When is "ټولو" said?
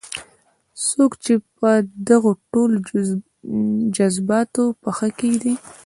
2.53-2.75